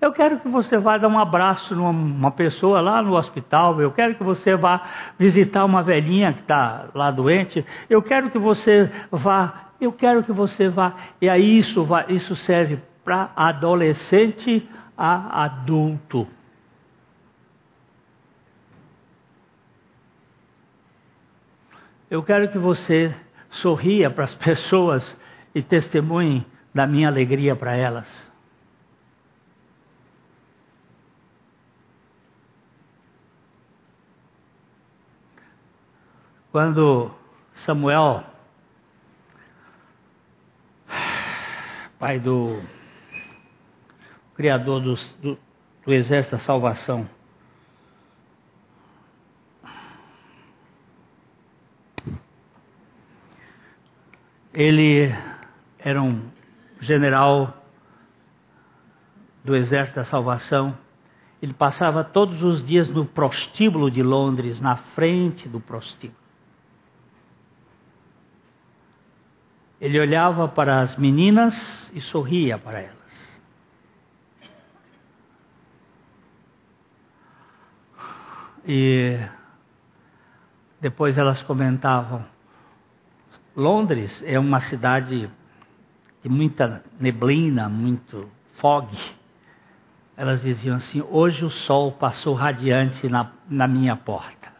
[0.00, 3.80] Eu quero que você vá dar um abraço numa pessoa lá no hospital.
[3.80, 4.80] Eu quero que você vá
[5.18, 7.66] visitar uma velhinha que está lá doente.
[7.90, 9.72] Eu quero que você vá.
[9.80, 10.94] Eu quero que você vá.
[11.20, 16.24] E aí isso, isso serve para adolescente a adulto.
[22.08, 23.12] Eu quero que você
[23.50, 25.18] sorria para as pessoas
[25.52, 26.46] e testemunhe
[26.76, 28.06] da minha alegria para elas.
[36.52, 37.10] Quando
[37.54, 38.22] Samuel,
[41.98, 42.62] pai do
[44.34, 47.08] Criador do, do, Exército da Salvação,
[54.52, 55.10] ele
[55.78, 56.35] era um
[56.80, 57.62] general
[59.44, 60.76] do Exército da Salvação.
[61.40, 66.26] Ele passava todos os dias no prostíbulo de Londres, na frente do prostíbulo.
[69.80, 72.96] Ele olhava para as meninas e sorria para elas.
[78.66, 79.18] E
[80.80, 82.24] depois elas comentavam:
[83.54, 85.30] Londres é uma cidade
[86.28, 88.88] muita neblina, muito fog.
[90.16, 94.52] Elas diziam assim: hoje o sol passou radiante na, na minha porta.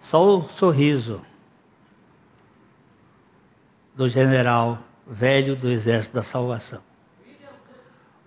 [0.00, 1.20] Só o sorriso
[3.96, 6.82] do general velho do Exército da Salvação.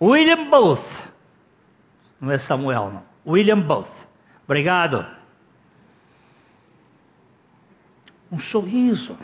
[0.02, 1.08] William Booth.
[2.20, 3.04] Não é Samuel, não.
[3.26, 3.92] William Booth.
[4.46, 5.06] Obrigado.
[8.32, 9.18] Um sorriso.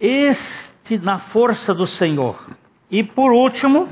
[0.00, 2.50] Este na força do Senhor.
[2.90, 3.88] E por último,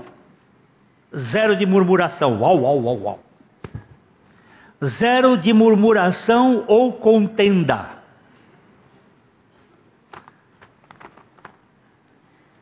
[1.17, 2.41] zero de murmuração.
[2.41, 3.21] Uau, uau, uau, uau
[4.85, 8.03] zero de murmuração ou contenda.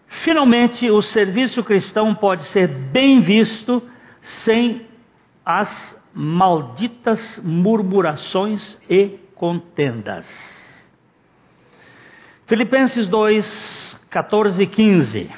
[0.06, 3.82] Finalmente, o serviço cristão pode ser bem visto
[4.20, 4.86] sem
[5.44, 10.59] as malditas murmurações e contendas.
[12.50, 15.30] Filipenses 2, 14 e 15.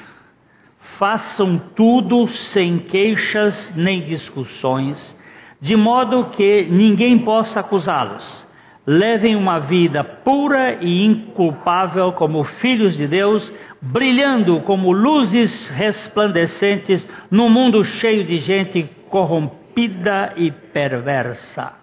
[0.97, 5.15] Façam tudo sem queixas nem discussões
[5.61, 8.47] de modo que ninguém possa acusá-los.
[8.83, 17.47] Levem uma vida pura e inculpável como filhos de Deus, brilhando como luzes resplandecentes num
[17.47, 21.82] mundo cheio de gente corrompida e perversa.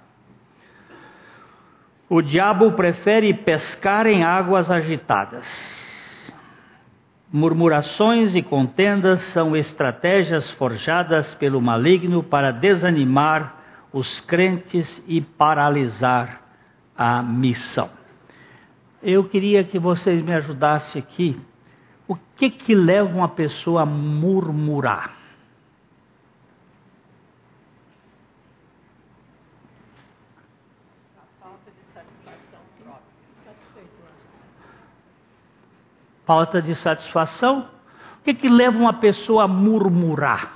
[2.12, 5.46] O diabo prefere pescar em águas agitadas.
[7.32, 13.54] Murmurações e contendas são estratégias forjadas pelo maligno para desanimar
[13.92, 16.40] os crentes e paralisar
[16.98, 17.88] a missão.
[19.00, 21.40] Eu queria que vocês me ajudassem aqui.
[22.08, 25.19] O que que leva uma pessoa a murmurar?
[36.30, 37.68] falta de satisfação.
[38.20, 40.52] O que, que leva uma pessoa a murmurar?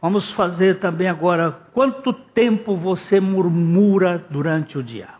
[0.00, 5.10] Vamos fazer também agora quanto tempo você murmura durante o dia.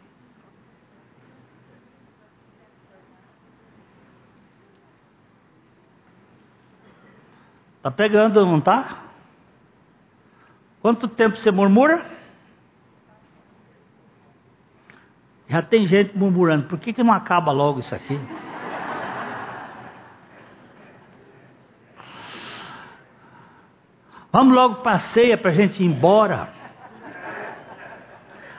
[7.81, 9.02] Tá pegando, não tá?
[10.83, 12.05] Quanto tempo você murmura?
[15.49, 18.19] Já tem gente murmurando, por que, que não acaba logo isso aqui?
[24.33, 26.49] Vamos logo para a ceia para a gente ir embora.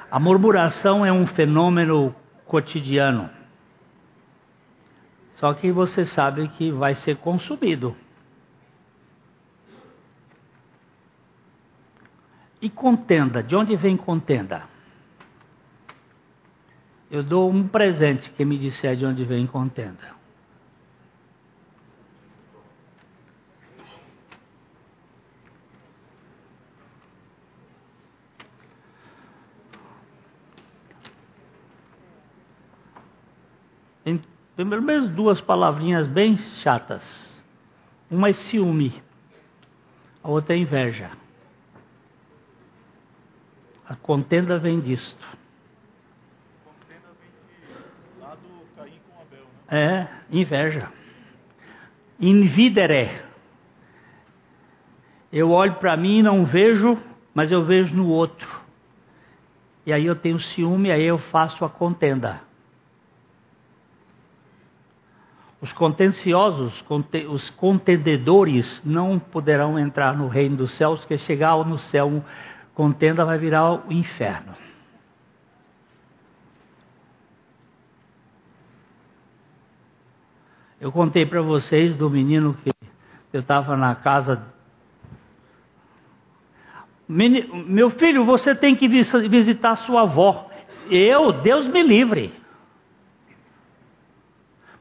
[0.09, 2.15] A murmuração é um fenômeno
[2.45, 3.29] cotidiano.
[5.37, 7.97] Só que você sabe que vai ser consumido.
[12.63, 14.63] E contenda, de onde vem contenda?
[17.11, 20.13] Eu dou um presente que me disser de onde vem contenda.
[34.05, 34.21] Tem
[34.55, 37.43] pelo menos duas palavrinhas bem chatas.
[38.09, 39.03] Uma é ciúme,
[40.23, 41.22] a outra é inveja.
[43.87, 45.25] A contenda vem disto.
[49.69, 50.91] É, inveja.
[52.19, 53.09] Invidere.
[55.31, 56.97] Eu olho para mim e não vejo,
[57.33, 58.47] mas eu vejo no outro.
[59.85, 62.41] E aí eu tenho ciúme, aí eu faço a contenda.
[65.59, 66.85] Os contenciosos,
[67.29, 72.23] os contendedores não poderão entrar no reino dos céus, porque chegar no céu,
[72.73, 74.53] contenda vai virar o inferno.
[80.79, 82.69] Eu contei para vocês do menino que
[83.31, 84.45] eu estava na casa.
[87.07, 90.49] Meu filho, você tem que visitar sua avó.
[90.89, 92.33] Eu, Deus me livre.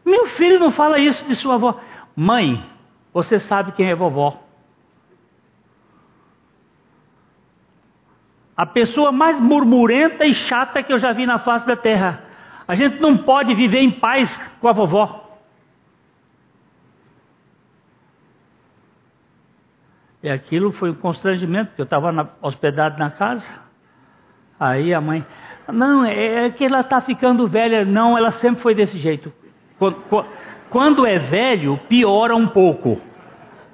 [0.05, 1.81] Meu filho não fala isso de sua avó.
[2.17, 2.69] Mãe,
[3.13, 4.43] você sabe quem é vovó.
[8.63, 12.23] A pessoa mais murmurenta e chata que eu já vi na face da terra.
[12.69, 15.37] A gente não pode viver em paz com a vovó.
[20.23, 23.45] E aquilo foi um constrangimento, porque eu estava hospedado na casa.
[24.61, 25.27] Aí a mãe,
[25.67, 27.85] não, é, é que ela está ficando velha.
[27.85, 29.33] Não, ela sempre foi desse jeito.
[30.71, 33.01] Quando é velho, piora um pouco.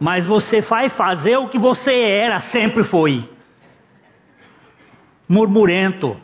[0.00, 3.36] Mas você vai fazer o que você era, sempre foi.
[5.28, 6.16] Murmurento,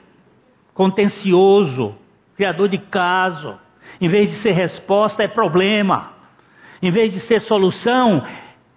[0.72, 1.94] contencioso,
[2.36, 3.58] criador de caso.
[4.00, 6.12] Em vez de ser resposta, é problema.
[6.82, 8.24] Em vez de ser solução,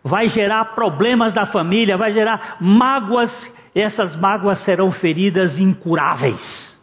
[0.03, 3.53] vai gerar problemas da família, vai gerar mágoas.
[3.73, 6.77] Essas mágoas serão feridas incuráveis.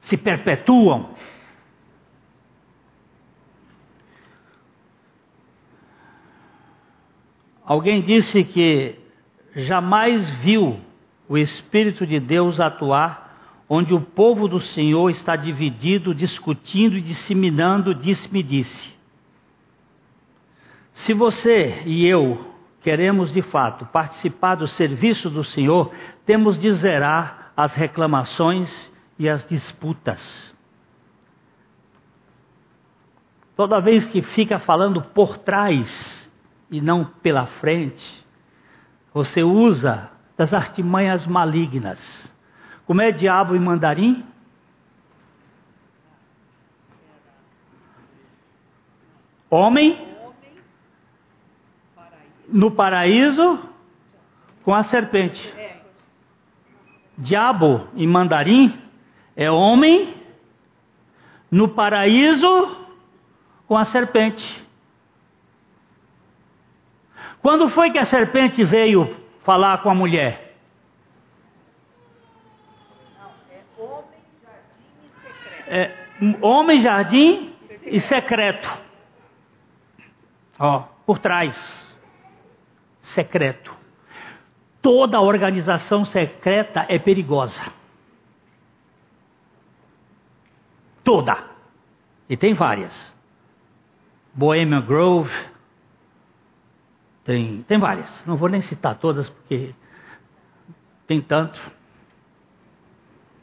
[0.00, 1.10] Se perpetuam.
[7.64, 8.98] Alguém disse que
[9.54, 10.78] jamais viu
[11.28, 13.22] o Espírito de Deus atuar
[13.68, 18.92] onde o povo do Senhor está dividido, discutindo e disseminando disse-me disse.
[20.92, 22.52] Se você e eu
[22.82, 25.90] queremos de fato participar do serviço do Senhor,
[26.26, 30.54] temos de zerar as reclamações e as disputas.
[33.56, 36.30] Toda vez que fica falando por trás,
[36.70, 38.26] e não pela frente,
[39.14, 42.32] você usa das artimanhas malignas.
[42.86, 44.24] Como é diabo em mandarim?
[49.50, 50.08] Homem
[52.48, 53.58] no paraíso
[54.64, 55.52] com a serpente.
[57.16, 58.78] Diabo em mandarim
[59.36, 60.14] é homem
[61.50, 62.76] no paraíso
[63.66, 64.62] com a serpente.
[67.42, 70.52] Quando foi que a serpente veio falar com a mulher?
[75.66, 75.94] É,
[76.40, 78.68] homem, jardim e secreto.
[80.58, 81.96] Ó, por trás.
[83.00, 83.74] Secreto.
[84.80, 87.62] Toda organização secreta é perigosa.
[91.04, 91.36] Toda.
[92.28, 93.14] E tem várias.
[94.34, 95.32] Bohemian Grove,
[97.24, 99.74] tem, tem várias, não vou nem citar todas porque
[101.06, 101.60] tem tanto.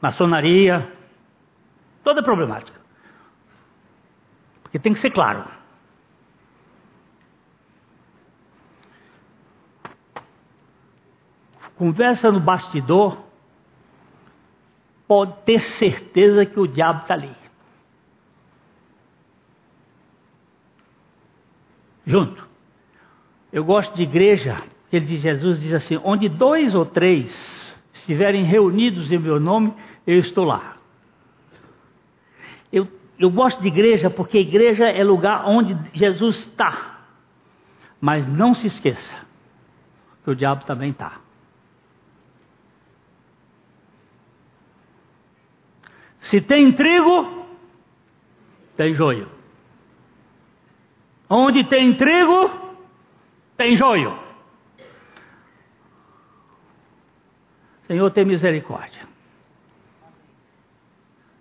[0.01, 0.91] Maçonaria,
[2.03, 2.79] toda problemática.
[4.63, 5.59] Porque tem que ser claro.
[11.79, 13.23] conversa no bastidor,
[15.07, 17.33] pode ter certeza que o diabo está ali.
[22.05, 22.48] Junto.
[23.51, 29.11] Eu gosto de igreja, ele de Jesus diz assim: onde dois ou três estiverem reunidos
[29.11, 29.73] em meu nome,
[30.05, 30.75] eu estou lá.
[32.71, 32.87] Eu,
[33.17, 36.99] eu gosto de igreja porque igreja é lugar onde Jesus está.
[37.99, 39.27] Mas não se esqueça
[40.23, 41.19] que o diabo também está.
[46.21, 47.45] Se tem trigo,
[48.77, 49.27] tem joio.
[51.29, 52.68] Onde tem trigo,
[53.59, 54.17] tem joio.
[57.81, 59.01] Senhor, tem misericórdia.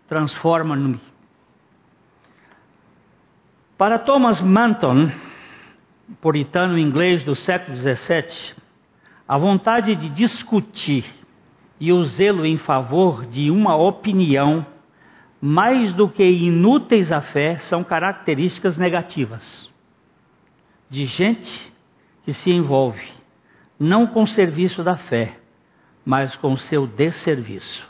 [0.08, 0.98] Transforma-me.
[3.76, 5.12] Para Thomas Manton,
[6.20, 8.56] puritano inglês do século XVII,
[9.28, 11.04] a vontade de discutir
[11.78, 14.66] e o zelo em favor de uma opinião
[15.40, 19.72] mais do que inúteis à fé, são características negativas
[20.90, 21.77] de gente
[22.28, 23.10] que se envolve
[23.80, 25.38] não com o serviço da fé,
[26.04, 27.88] mas com o seu desserviço.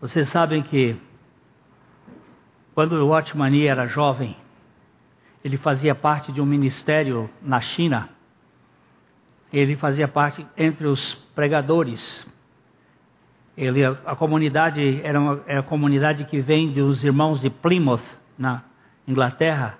[0.00, 0.96] Vocês sabem que
[2.74, 4.34] quando o Watchmani era jovem,
[5.44, 8.08] ele fazia parte de um ministério na China.
[9.52, 12.26] Ele fazia parte entre os pregadores.
[13.58, 18.04] Ele, a comunidade era uma é a comunidade que vem dos irmãos de Plymouth,
[18.38, 18.62] na
[19.06, 19.76] Inglaterra.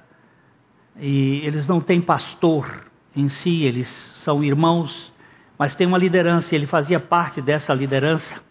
[0.97, 3.87] E eles não têm pastor em si, eles
[4.25, 5.15] são irmãos,
[5.57, 6.57] mas tem uma liderança.
[6.57, 8.43] Ele fazia parte dessa liderança.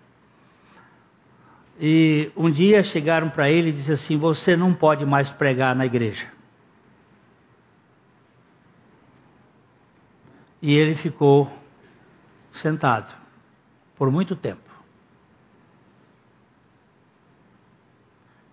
[1.77, 5.85] E um dia chegaram para ele e disseram assim: Você não pode mais pregar na
[5.85, 6.25] igreja.
[10.61, 11.51] E ele ficou
[12.53, 13.13] sentado
[13.97, 14.66] por muito tempo.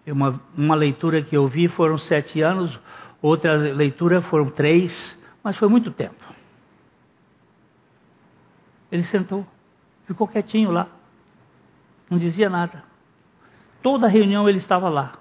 [0.06, 2.78] Uma, uma leitura que eu vi foram sete anos,
[3.22, 6.22] outra leitura foram três, mas foi muito tempo.
[8.92, 9.46] Ele sentou,
[10.06, 10.86] ficou quietinho lá,
[12.10, 12.84] não dizia nada.
[13.82, 15.12] Toda reunião ele estava lá.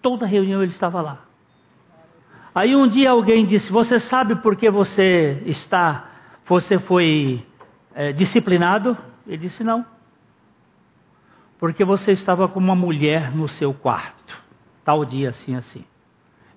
[0.00, 1.24] Toda reunião ele estava lá.
[2.54, 6.10] Aí um dia alguém disse: Você sabe por que você está,
[6.46, 7.44] você foi
[7.94, 8.96] é, disciplinado?
[9.26, 9.93] Ele disse: Não.
[11.58, 14.42] Porque você estava com uma mulher no seu quarto,
[14.84, 15.84] tal dia assim, assim.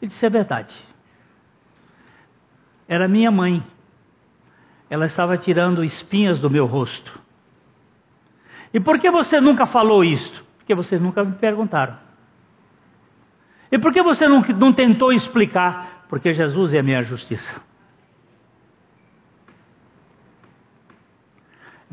[0.02, 0.76] Ele disse: É verdade.
[2.88, 3.64] Era minha mãe.
[4.90, 7.20] Ela estava tirando espinhas do meu rosto.
[8.74, 10.46] E por que você nunca falou isso?
[10.58, 11.98] Porque vocês nunca me perguntaram.
[13.72, 16.06] E por que você não, não tentou explicar?
[16.08, 17.62] Porque Jesus é a minha justiça.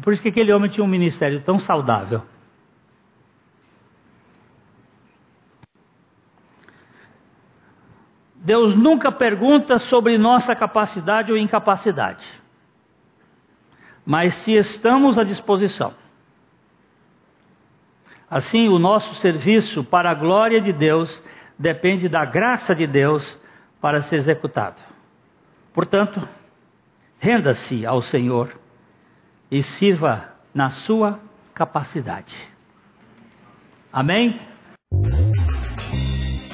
[0.03, 2.23] Por isso que aquele homem tinha um ministério tão saudável.
[8.45, 12.27] Deus nunca pergunta sobre nossa capacidade ou incapacidade,
[14.05, 15.95] mas se estamos à disposição.
[18.29, 21.23] Assim, o nosso serviço para a glória de Deus
[21.59, 23.41] depende da graça de Deus
[23.81, 24.81] para ser executado.
[25.73, 26.29] Portanto,
[27.19, 28.55] renda-se ao Senhor
[29.51, 31.19] e sirva na sua
[31.55, 32.37] capacidade.
[33.91, 34.39] Amém?